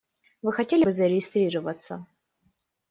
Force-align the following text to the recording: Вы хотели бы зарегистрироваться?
Вы 0.41 0.51
хотели 0.51 0.83
бы 0.83 0.91
зарегистрироваться? 0.91 2.07